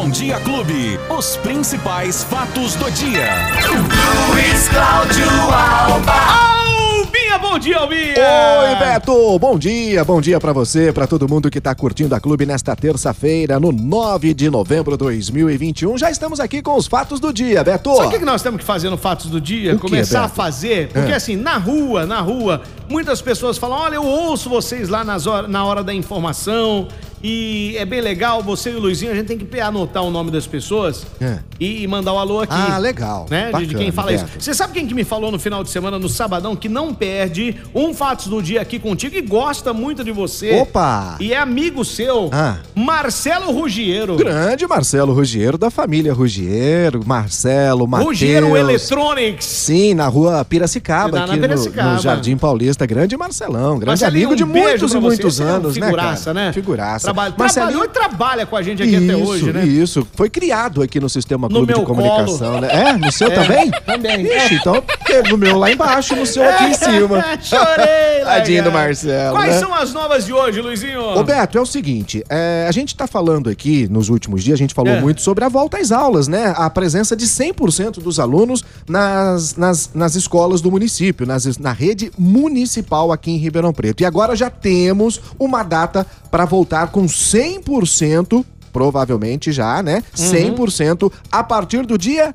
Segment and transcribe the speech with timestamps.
[0.00, 0.98] Bom Dia Clube.
[1.10, 3.28] Os principais fatos do dia.
[4.32, 6.14] Luiz Cláudio Alba.
[7.02, 8.14] Albinha, bom dia, Albinha!
[8.62, 9.38] Oi, Beto!
[9.38, 12.74] Bom dia, bom dia pra você, pra todo mundo que tá curtindo a clube nesta
[12.74, 15.98] terça-feira, no 9 de novembro de 2021.
[15.98, 17.94] Já estamos aqui com os fatos do dia, Beto.
[17.96, 19.72] Sabe o que que nós temos que fazer no Fatos do Dia?
[19.74, 20.88] O quê, Começar a fazer.
[20.94, 21.16] Porque É.
[21.16, 25.46] assim, na rua, na rua, muitas pessoas falam: olha, eu ouço vocês lá nas hora-
[25.46, 26.88] na hora da informação.
[27.22, 30.30] E é bem legal, você e o Luizinho, a gente tem que anotar o nome
[30.30, 31.38] das pessoas É.
[31.58, 32.54] e, mandar o alô aqui.
[32.56, 33.26] Ah, legal.
[33.28, 33.46] Né?
[33.52, 34.24] De- de Bacana, quem fala isso.
[34.38, 37.56] Você sabe quem que me falou no final de semana, no sabadão, que não perde
[37.74, 40.58] um Fatos do Dia aqui contigo e gosta muito de você.
[40.60, 41.16] Opa!
[41.20, 42.56] E é amigo seu, Ah.
[42.74, 44.16] Marcelo Rugiero.
[44.16, 48.08] Grande Marcelo Rugiero, da família Rugiero, Marcelo, Matheus.
[48.10, 49.44] Rugiero Electronics.
[49.44, 51.92] Sim, na rua Piracicaba, Na- na aqui no- Piracicaba.
[51.94, 52.86] No, Jardim Paulista.
[52.86, 55.00] Grande Marcelão, grande Marcelinho, amigo de um muitos e você.
[55.00, 56.46] muitos Você é um anos, né, figuraça, cara?
[56.46, 56.52] né?
[56.52, 57.09] Figuraça.
[57.12, 59.64] Trabalha, Marcelinho- Trabalhou e trabalha com a gente aqui até Isso, hoje, né?
[59.64, 62.60] Isso, foi criado aqui no Sistema No Clube de meu Comunicação, colo.
[62.60, 62.68] né?
[62.72, 63.70] É, no seu É, também?
[63.86, 64.26] também.
[64.26, 64.82] Ixi, então,
[65.30, 67.24] no meu lá embaixo, no seu aqui em cima.
[67.42, 68.70] Chorei, Tadinho do.
[68.72, 69.60] Marcelo, Quais né?
[69.60, 71.00] são as novas de hoje, Luizinho?
[71.18, 74.58] Ô Beto, é o seguinte, é, a gente tá falando aqui nos últimos dias, a
[74.58, 75.00] gente falou É.
[75.00, 76.54] muito sobre a volta às aulas, né?
[76.56, 82.10] A presença de 100% dos alunos nas, nas, nas escolas do município, nas, na rede
[82.18, 84.02] municipal aqui em Ribeirão Preto.
[84.02, 90.02] E agora já temos uma data para voltar com 100%, provavelmente já, né?
[90.18, 90.54] Uhum.
[90.66, 92.34] 100% a partir do dia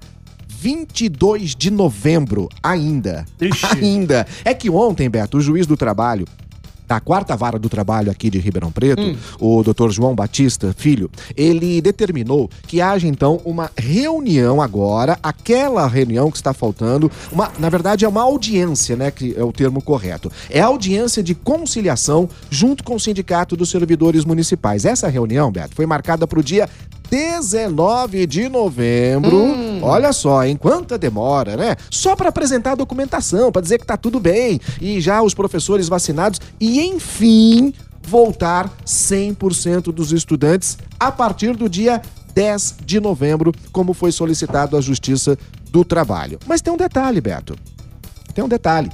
[0.60, 3.26] 22 de novembro, ainda.
[3.40, 3.66] Ixi.
[3.66, 4.26] Ainda.
[4.44, 6.26] É que ontem, Beto, o juiz do trabalho
[6.88, 9.16] da quarta vara do trabalho aqui de Ribeirão Preto, Hum.
[9.40, 16.30] o doutor João Batista Filho, ele determinou que haja então uma reunião agora, aquela reunião
[16.30, 20.32] que está faltando, uma, na verdade é uma audiência, né, que é o termo correto.
[20.48, 24.86] É audiência de conciliação junto com o Sindicato dos Servidores Municipais.
[24.86, 26.70] Essa reunião, Beto, foi marcada para o dia
[27.10, 29.44] 19 de novembro.
[29.82, 30.58] Olha só, hein?
[30.58, 31.76] Quanta demora, né?
[31.90, 35.88] Só para apresentar a documentação, para dizer que tá tudo bem e já os professores
[35.88, 42.02] vacinados e enfim voltar 100% dos estudantes a partir do dia
[42.34, 45.38] 10 de novembro, como foi solicitado à Justiça
[45.72, 46.38] do Trabalho.
[46.46, 47.56] Mas tem um detalhe, Beto.
[48.34, 48.90] Tem um detalhe.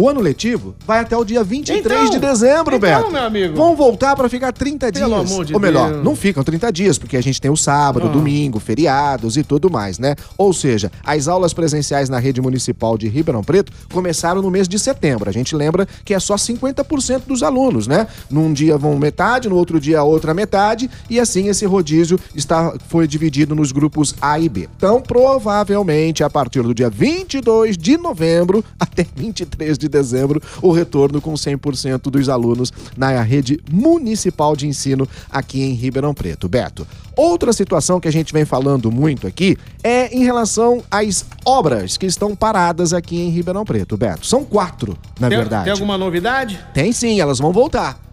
[0.00, 3.12] O ano letivo vai até o dia 23 Então, de dezembro, então, Beto.
[3.12, 3.54] meu amigo.
[3.54, 5.04] Vão voltar para ficar 30 dias.
[5.04, 6.02] Pelo amor de Ou melhor, Deus.
[6.02, 8.10] não ficam 30 dias, porque a gente tem o sábado, Ah.
[8.10, 10.16] domingo, feriados e tudo mais, né?
[10.38, 14.78] Ou seja, as aulas presenciais na rede municipal de Ribeirão Preto começaram no mês de
[14.78, 15.28] setembro.
[15.28, 18.06] A gente lembra que é só 50% dos alunos, né?
[18.30, 22.72] Num dia vão metade, no outro dia a outra metade, e assim esse rodízio está,
[22.88, 24.66] foi dividido nos grupos A e B.
[24.78, 31.20] Então, provavelmente, a partir do dia 22 de novembro até 23 de dezembro, o retorno
[31.20, 36.48] com 100% dos alunos na rede municipal de ensino aqui em Ribeirão Preto.
[36.48, 36.86] Beto,
[37.16, 42.06] outra situação que a gente vem falando muito aqui é em relação às obras que
[42.06, 43.96] estão paradas aqui em Ribeirão Preto.
[43.96, 45.64] Beto, são quatro, na Tem, verdade.
[45.64, 46.58] tem alguma novidade?
[46.72, 48.09] Tem sim, elas vão voltar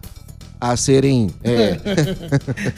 [0.60, 1.30] a serem.
[1.44, 1.78] É,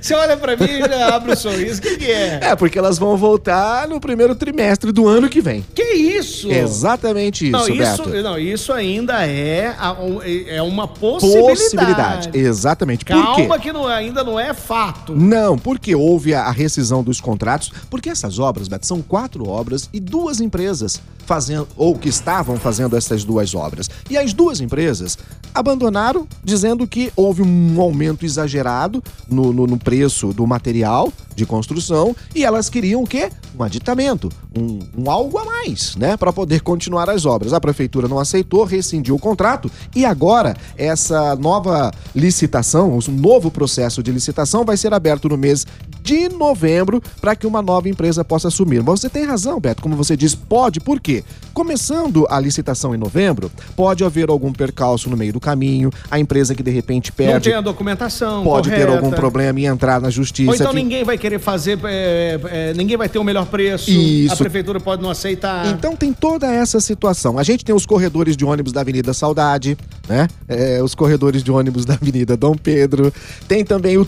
[0.00, 1.78] Você olha pra mim e já abre o sorriso.
[1.78, 2.40] O que, que é?
[2.42, 5.64] é, porque elas vão voltar no primeiro trimestre do ano que vem.
[5.74, 6.50] Que isso?
[6.50, 8.22] Exatamente isso, não, isso, Beto.
[8.22, 11.52] não, isso ainda é, um- é uma possibilidade.
[11.58, 12.30] Possibilidade.
[12.38, 13.04] Exatamente.
[13.04, 15.14] Calma que não, ainda não é fato.
[15.14, 19.88] Não, porque houve a a rescisão dos contratos, porque essas obras, Beto, são quatro obras
[19.92, 21.00] e duas empresas
[21.32, 23.88] fazendo, ou que estavam fazendo essas duas obras.
[24.10, 25.16] E as duas empresas
[25.54, 32.14] abandonaram, dizendo que houve um aumento exagerado no, no- no preço do material de construção
[32.34, 33.30] e elas queriam o quê?
[33.58, 36.18] Um aditamento, um, um algo a mais, né?
[36.18, 37.54] Para poder continuar as obras.
[37.54, 44.02] A prefeitura não aceitou, rescindiu o contrato e agora essa nova licitação, um novo processo
[44.02, 45.66] de licitação vai ser aberto no mês
[46.02, 48.82] de novembro para que uma nova empresa possa assumir.
[48.82, 51.21] Mas você tem razão, Beto, como você diz, pode, por quê?
[51.52, 56.54] Começando a licitação em novembro, pode haver algum percalço no meio do caminho, a empresa
[56.54, 58.42] que de repente Não perde tem a documentação.
[58.42, 58.92] pode ter correta.
[58.96, 60.48] algum problema e entrar na justiça.
[60.50, 63.90] Ou então que- ninguém vai querer fazer, é, é, ninguém vai ter o melhor preço.
[63.90, 64.32] Isso.
[64.32, 65.66] A prefeitura pode não aceitar.
[65.66, 67.38] Então tem toda essa situação.
[67.38, 69.76] A gente tem os corredores de ônibus da Avenida Saudade,
[70.08, 70.28] né?
[70.48, 73.12] É, os corredores de ônibus da Avenida Dom Pedro.
[73.46, 74.06] Tem também o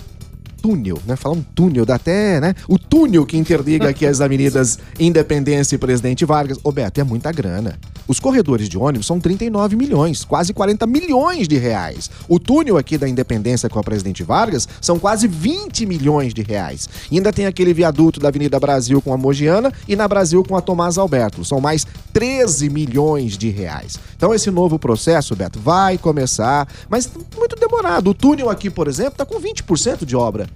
[0.64, 1.14] túnel, né?
[1.14, 2.54] Falar um túnel, dá até, né?
[2.66, 6.58] O túnel que interliga aqui as avenidas Independência e Presidente Vargas.
[6.64, 7.78] Ô, Beto, é muita grana.
[8.06, 12.10] Os corredores de ônibus são 39 milhões, quase 40 milhões de reais.
[12.28, 16.88] O túnel aqui da Independência com a Presidente Vargas são quase 20 milhões de reais.
[17.10, 20.56] E ainda tem aquele viaduto da Avenida Brasil com a Mogiana e na Brasil com
[20.56, 21.44] a Tomás Alberto.
[21.44, 23.98] São mais 13 milhões de reais.
[24.16, 28.10] Então esse novo processo, Beto, vai começar, mas muito demorado.
[28.10, 30.46] O túnel aqui, por exemplo, está com 20% de obra.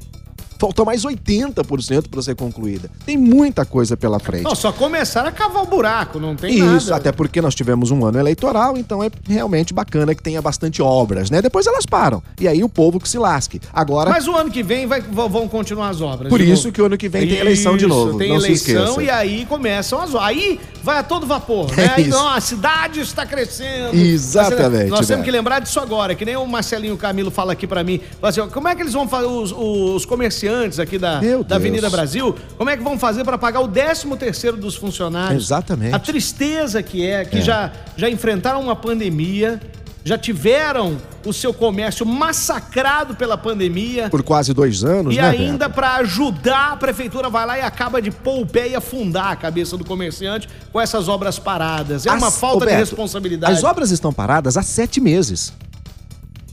[0.59, 2.91] Falta mais 80% para ser concluída.
[3.07, 4.45] Tem muita coisa pela frente.
[4.45, 6.97] Não, só começaram a cavar o buraco, não tem Isso, nada.
[6.97, 11.31] até porque nós tivemos um ano eleitoral, então é realmente bacana que tenha bastante obras,
[11.31, 11.41] né?
[11.41, 12.23] Depois elas param.
[12.41, 13.61] E aí o povo que se lasque.
[13.73, 16.29] Agora, Mas o ano que vem vai, vão continuar as obras.
[16.29, 16.73] por isso novo.
[16.73, 18.19] que o ano que vem tem eleição de Isso, novo.
[18.19, 19.03] Tem não se eleição esqueça.
[19.03, 20.25] e aí começam as obras.
[20.29, 21.95] Aí vai a todo vapor, né?
[21.97, 22.11] É isso.
[22.11, 23.95] não, a cidade está crescendo.
[23.95, 27.85] Exatamente, Nós temos que lembrar disso agora, que nem o Marcelinho Camilo fala aqui pra
[27.85, 28.01] mim.
[28.23, 30.48] Assim, como é que eles vão fazer, os, os comerciantes
[30.79, 31.89] aqui da, da Avenida.
[31.91, 35.45] Brasil, como é que vão fazer pra pagar o 13 terceiro dos funcionários?
[35.45, 35.95] Exatamente.
[35.95, 37.43] A tristeza que é, que É.
[37.43, 39.61] Já, já enfrentaram uma pandemia,
[40.05, 40.97] já tiveram
[41.27, 44.09] o seu comércio massacrado pela pandemia.
[44.09, 45.75] Por quase dois anos, E né, ainda Beto?
[45.75, 49.37] pra ajudar, a prefeitura vai lá e acaba de pôr o pé e afundar a
[49.37, 52.07] cabeça do comerciante com essas obras paradas.
[52.07, 53.53] É uma As- falta de responsabilidade.
[53.53, 55.53] As obras estão paradas há sete meses.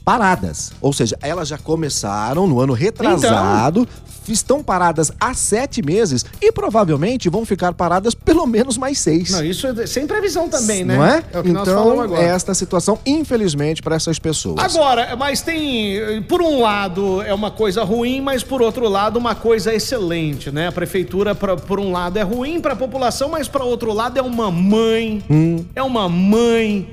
[0.06, 0.70] Paradas.
[0.80, 4.32] Ou seja, elas já começaram no ano retrasado, Então.
[4.32, 9.30] estão paradas há sete meses e provavelmente vão ficar paradas pelo menos mais seis.
[9.30, 10.96] Não, isso é sem previsão também, né?
[10.96, 11.24] Não é?
[11.32, 12.22] É o que nós falamos então, agora.
[12.22, 14.58] é esta situação, infelizmente, para essas pessoas.
[14.76, 19.34] Agora, mas tem, por um lado é uma coisa ruim, mas por outro lado uma
[19.34, 20.68] coisa excelente, né?
[20.68, 24.16] A prefeitura, pra- por um lado, é ruim para a população, mas para outro lado
[24.16, 25.64] é uma mãe, Hum.
[25.74, 26.92] é uma mãe,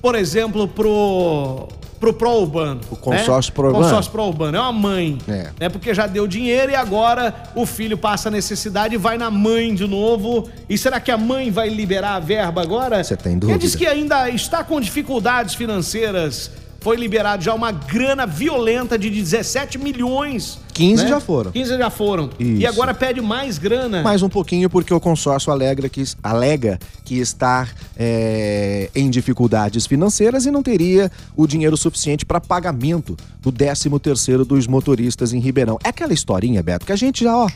[0.00, 2.80] por exemplo, pro pro pró-urbano.
[2.90, 3.54] O consórcio né?
[3.54, 3.84] pró-urbano.
[3.84, 5.18] Consórcio pró-urbano, é uma mãe.
[5.28, 5.50] É.
[5.58, 5.68] Né?
[5.68, 9.86] Porque já deu dinheiro e agora o filho passa necessidade e vai na mãe de
[9.86, 10.48] novo.
[10.68, 13.02] E será que a mãe vai liberar a verba agora?
[13.02, 13.58] Você tem dúvida?
[13.58, 16.50] diz que ainda está com dificuldades financeiras.
[16.86, 20.60] Foi liberado já uma grana violenta de 17 milhões.
[20.72, 21.50] 15 já foram.
[21.50, 22.30] 15 já foram.
[22.38, 22.68] E Isso.
[22.68, 24.04] agora pede mais grana.
[24.04, 27.66] Mais um pouquinho, porque o consórcio alega que, alega que está
[27.96, 34.44] é, em dificuldades financeiras e não teria o dinheiro suficiente para pagamento do 13 terceiro
[34.44, 35.80] dos motoristas em Ribeirão.
[35.82, 37.48] É aquela historinha, Beto, que a gente já, ó,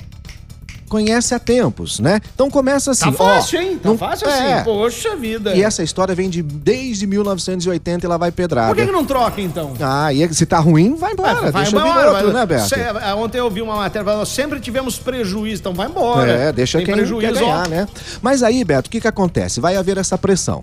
[0.91, 2.21] conhece há tempos, né?
[2.35, 3.79] Então começa assim, Tá fácil, ó, hein?
[3.83, 4.53] Tá não- fácil é.
[4.55, 4.65] assim.
[4.65, 5.55] Poxa vida.
[5.55, 8.69] E essa história vem de desde 1980 e lá vai pedrada.
[8.69, 9.73] Por que, que não troca então?
[9.81, 11.51] Ah, e se tá ruim, vai embora.
[11.51, 12.69] vai deixa vir embora, outro, vai- né, Beto?
[12.69, 16.31] Cê- ontem eu vi uma matéria falando, sempre tivemos prejuízo, então vai embora.
[16.31, 17.69] É, deixa Tem quem prejuízo, quer ganhar, ó.
[17.71, 17.89] né?
[18.21, 19.61] Mas aí, Beto, o que que acontece?
[19.61, 20.61] Vai haver essa pressão.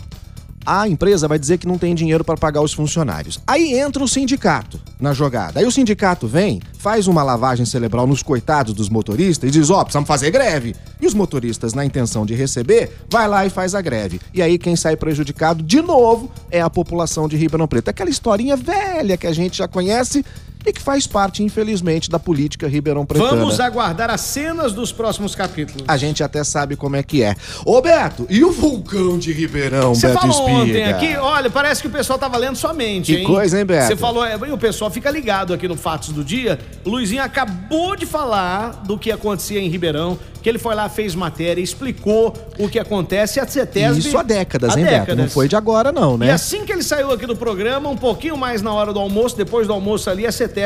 [0.70, 3.40] A empresa vai dizer que não tem dinheiro para pagar os funcionários.
[3.48, 5.62] Aí entra o sindicato na jogada.
[5.62, 9.82] Aí o sindicato vem, faz uma lavagem cerebral nos coitados dos motoristas e diz: Ó,
[9.82, 10.76] precisamos fazer greve.
[11.00, 14.20] E os motoristas, na intenção de receber, vai lá e faz a greve.
[14.34, 17.88] E aí quem sai prejudicado, de novo, é a população de Ribeirão Preto.
[17.88, 20.26] Aquela historinha velha que a gente já conhece
[20.68, 23.38] e que faz parte, infelizmente, da política Ribeirão Pretana.
[23.38, 25.84] Vamos aguardar as cenas dos próximos capítulos.
[25.88, 27.36] A gente até sabe como é que é.
[27.66, 30.58] Ô, Beto, e o vulcão de Ribeirão, Você Beto falou Espiga?
[30.58, 33.88] ontem aqui, olha, parece que o pessoal tava lendo sua mente, Que coisa, hein, Beto?
[33.88, 36.60] Você falou, é, e o pessoal fica ligado aqui no Fatos do Dia.
[36.84, 41.16] O Luizinho acabou de falar do que acontecia em Ribeirão, que ele foi lá, fez
[41.16, 44.00] matéria, explicou o que acontece e a CETESB...
[44.00, 44.98] Isso há décadas, há hein, Beto?
[44.98, 45.34] Não décadas.
[45.34, 46.32] foi de agora, não, E né?
[46.32, 49.68] assim que ele saiu aqui do programa, um pouquinho mais na hora do almoço, depois
[49.68, 50.57] do almoço ali, a CETESB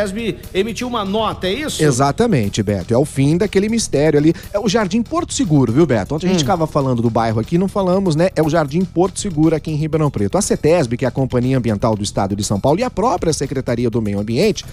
[0.54, 1.84] emitiu uma nota, é isso?
[1.84, 2.94] Exatamente, Beto.
[2.94, 4.34] É o fim daquele mistério ali.
[4.54, 6.16] É o Jardim Porto Seguro, viu, Beto?
[6.16, 6.34] Ontem a Hum.
[6.34, 8.30] gente ficava falando do bairro aqui, não falamos, né?
[8.36, 10.38] É o Jardim Porto Seguro aqui em Ribeirão Preto.
[10.38, 13.34] A CETESB, que é a Companhia Ambiental do Estado de São Paulo, e a própria
[13.34, 14.66] Secretaria do Meio Ambiente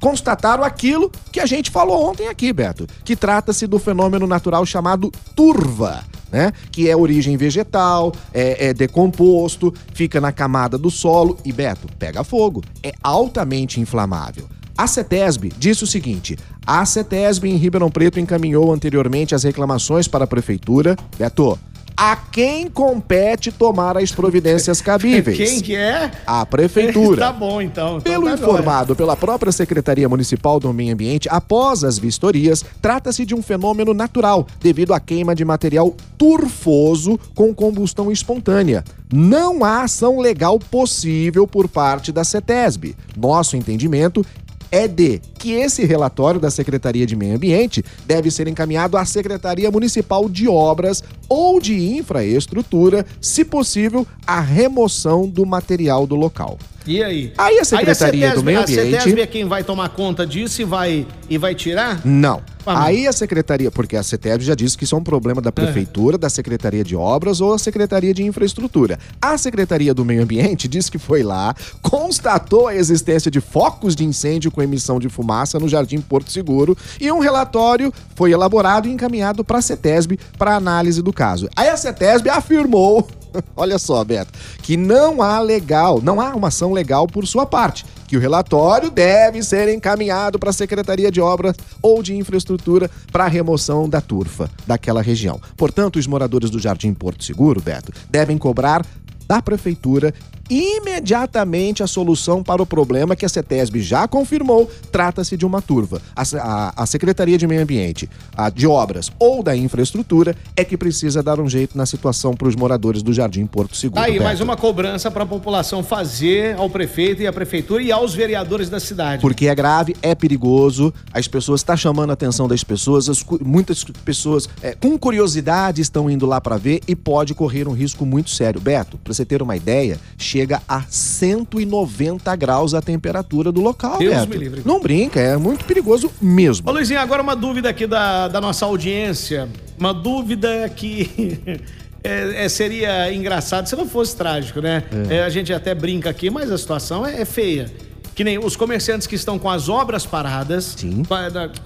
[0.00, 5.12] constataram aquilo que a gente falou ontem aqui, Beto, que trata-se do fenômeno natural chamado
[5.36, 6.02] turva.
[6.30, 6.50] Né?
[6.70, 12.24] Que é origem vegetal, é, é decomposto, fica na camada do solo e, Beto, pega
[12.24, 12.62] fogo.
[12.82, 14.48] É altamente inflamável.
[14.82, 16.36] A CETESB disse o seguinte:
[16.66, 20.96] a CETESB em Ribeirão Preto encaminhou anteriormente as reclamações para a prefeitura.
[21.16, 21.56] Beto,
[21.96, 25.36] a quem compete tomar as providências cabíveis?
[25.36, 26.10] Quem que é?
[26.26, 27.20] A prefeitura.
[27.30, 27.98] tá bom, então.
[27.98, 33.24] então Pelo tá informado pela própria Secretaria Municipal do Meio Ambiente, após as vistorias, trata-se
[33.24, 38.82] de um fenômeno natural devido à queima de material turfoso com combustão espontânea.
[39.12, 42.96] Não há ação legal possível por parte da CETESB.
[43.14, 44.24] Nosso entendimento
[44.72, 49.70] é de que esse relatório da Secretaria de Meio Ambiente deve ser encaminhado à Secretaria
[49.70, 56.58] Municipal de Obras ou de Infraestrutura, se possível, a remoção do material do local.
[56.86, 57.32] E aí?
[57.38, 60.26] Aí a Secretaria Aí a do Meio A Ambiente- CETESB é quem vai tomar conta
[60.26, 62.00] disso e vai, e vai tirar?
[62.04, 62.42] Não.
[62.64, 65.50] Ah, Aí a secretaria, porque a CETEB já disse que isso é um problema da
[65.50, 69.00] prefeitura, da Secretaria de Obras ou a Secretaria de Infraestrutura.
[69.20, 74.04] A Secretaria do Meio Ambiente disse que foi lá, constatou a existência de focos de
[74.04, 78.92] incêndio com emissão de fumaça no Jardim Porto Seguro e um relatório foi elaborado e
[78.92, 81.48] encaminhado para a CETESB para análise do caso.
[81.56, 83.08] Aí a CETESB afirmou
[83.56, 87.84] olha só, Beto, que não há legal, não há uma ação legal por sua parte
[88.12, 93.24] que o relatório deve ser encaminhado para a Secretaria de Obras ou de Infraestrutura para
[93.24, 95.40] a remoção da turfa daquela região.
[95.56, 98.84] Portanto, os moradores do Jardim Porto Seguro, Beto, devem cobrar
[99.26, 100.12] da prefeitura
[100.50, 106.00] imediatamente a solução para o problema que a CETESB já confirmou, trata-se de uma turva.
[106.14, 110.76] A, a, a, Secretaria de Meio Ambiente, a de Obras ou da Infraestrutura é que
[110.76, 114.00] precisa dar um jeito na situação para os moradores do Jardim Porto Seguro.
[114.00, 117.90] Tá aí, mais uma cobrança para a população fazer ao prefeito e à prefeitura e
[117.90, 119.22] aos vereadores da cidade.
[119.22, 123.24] Porque é grave, é perigoso, as pessoas estão tá chamando a atenção das pessoas, as,
[123.40, 128.04] muitas pessoas é, com curiosidade estão indo lá para ver e pode correr um risco
[128.04, 128.60] muito sério.
[128.60, 134.14] Beto, para você ter uma ideia, chega a 190 graus a temperatura do local, Deus
[134.14, 134.28] Beto.
[134.28, 134.62] me livre.
[134.64, 136.68] Não brinca, é muito perigoso mesmo.
[136.68, 139.48] Ô Luizinho, agora uma dúvida aqui da, da nossa audiência.
[139.78, 141.40] Uma dúvida que
[142.02, 144.84] é, é, seria engraçado se não fosse trágico, né?
[145.10, 145.16] É.
[145.16, 147.70] É, a gente até brinca aqui, mas a situação é, é feia
[148.14, 151.02] que nem os comerciantes que estão com as obras paradas, Sim.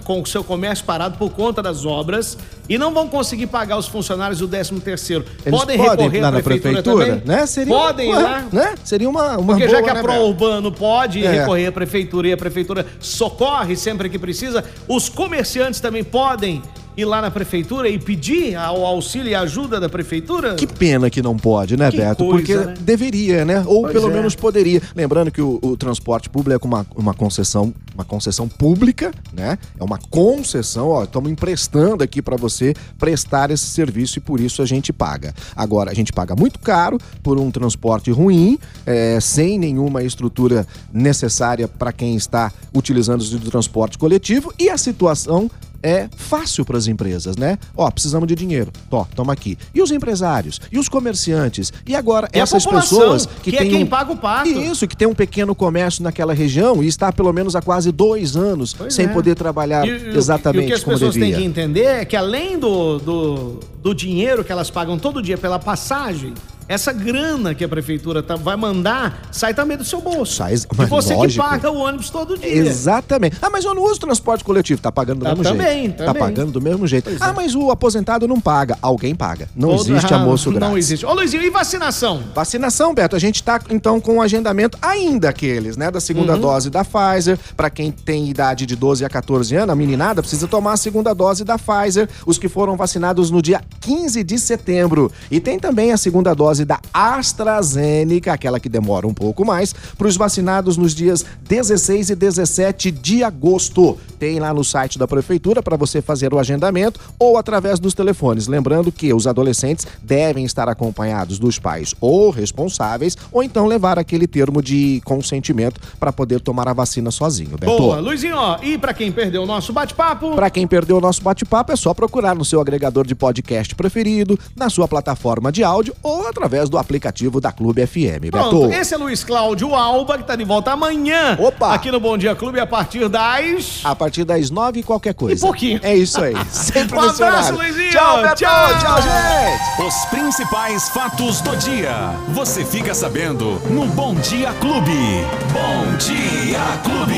[0.03, 2.37] com o seu comércio parado por conta das obras
[2.69, 5.25] e não vão conseguir pagar os funcionários do 13 terceiro.
[5.49, 7.45] Podem, podem recorrer à prefeitura, prefeitura né?
[7.45, 8.75] Seria, podem ué, lá, né?
[8.83, 11.31] Seria uma, uma Porque boa, já que a né, Pro Urbano pode é.
[11.31, 16.61] recorrer à prefeitura e a prefeitura socorre sempre que precisa, os comerciantes também podem
[16.97, 20.55] ir lá na prefeitura e pedir o auxílio e ajuda da prefeitura?
[20.55, 22.25] Que pena que não pode, né, que Beto?
[22.25, 22.73] Coisa, Porque né?
[22.81, 23.63] deveria, né?
[23.67, 24.13] Ou pois pelo é.
[24.13, 24.81] menos poderia.
[24.95, 29.59] Lembrando que o, o, transporte público é uma, uma concessão, uma concessão pública, né?
[29.79, 34.63] É uma concessão, ó, estamos emprestando aqui para você prestar esse serviço e por isso
[34.63, 35.35] a gente paga.
[35.55, 41.67] Agora, a gente paga muito caro por um transporte ruim, é, sem nenhuma estrutura necessária
[41.67, 45.49] para quem está utilizando o transporte coletivo e a situação
[45.81, 47.57] é fácil para as empresas, né?
[47.75, 48.71] Ó, precisamos de dinheiro.
[48.91, 49.57] Ó, toma aqui.
[49.73, 50.59] E os empresários?
[50.71, 51.71] E os comerciantes?
[51.85, 53.87] E agora e essas pessoas que, que é quem um...
[53.87, 54.49] paga o pato.
[54.49, 58.35] Isso, que tem um pequeno comércio naquela região e está pelo menos há quase dois
[58.35, 59.09] anos pois sem é.
[59.09, 60.61] poder trabalhar e, exatamente como devia.
[60.61, 61.35] O que as pessoas devia.
[61.35, 65.37] têm que entender é que além do, do, do dinheiro que elas pagam todo dia
[65.37, 66.33] pela passagem,
[66.67, 70.35] essa grana que a prefeitura tá, vai mandar sai também do seu bolso.
[70.35, 71.43] Sai, e você lógico.
[71.43, 72.49] que paga o ônibus todo dia.
[72.49, 73.37] Exatamente.
[73.41, 74.81] Ah, mas eu não uso transporte coletivo.
[74.81, 75.97] Tá pagando do tá, mesmo também, jeito.
[75.97, 76.13] Também.
[76.13, 77.05] Tá pagando do mesmo jeito.
[77.05, 77.33] Pois ah, é.
[77.33, 78.77] mas o aposentado não paga.
[78.81, 79.47] Alguém paga.
[79.55, 80.69] Não existe almoço grátis.
[80.69, 81.05] Não existe.
[81.05, 82.23] Ô, Luizinho, e vacinação?
[82.35, 83.15] Vacinação, Beto.
[83.15, 85.89] A gente tá, então, com o agendamento ainda aqueles, né?
[85.89, 86.41] Da segunda uhum.
[86.41, 87.39] dose da Pfizer.
[87.55, 91.13] Para quem tem idade de 12 a 14 anos, a meninada precisa tomar a segunda
[91.13, 92.09] dose da Pfizer.
[92.25, 95.11] Os que foram vacinados no dia 15 de setembro.
[95.31, 99.73] E tem também a segunda dose da Astra AstraZeneca, aquela que demora um pouco mais,
[99.97, 103.97] para os vacinados nos dias 16 e 17 de agosto.
[104.19, 108.47] Tem lá no site da prefeitura para você fazer o agendamento ou através dos telefones.
[108.47, 114.25] Lembrando que os adolescentes devem estar acompanhados dos pais ou responsáveis ou então levar aquele
[114.25, 117.57] termo de consentimento para poder tomar a vacina sozinho.
[117.57, 117.77] Beto.
[117.77, 120.35] Boa, Luizinho, e para quem perdeu o nosso bate-papo?
[120.35, 124.39] Para quem perdeu o nosso bate-papo é só procurar no seu agregador de podcast preferido,
[124.55, 128.31] na sua plataforma de áudio ou através do aplicativo da Clube FM.
[128.31, 128.73] Pronto, Beto.
[128.73, 131.37] esse é Luiz Cláudio Alba, que tá de volta amanhã.
[131.39, 131.73] Opa!
[131.73, 133.81] Aqui no Bom Dia Clube, a partir das...
[133.83, 135.35] A partir das nove e qualquer coisa.
[135.35, 135.79] E pouquinho.
[135.83, 136.33] É isso aí.
[136.49, 137.91] Sempre um abraço, Luizinho.
[137.91, 138.35] Tchau, Beto.
[138.35, 139.87] Tchau, tchau, gente.
[139.87, 142.15] Os principais fatos do dia.
[142.29, 145.25] Você fica sabendo no Bom Dia Clube.
[145.51, 147.17] Bom Dia Clube.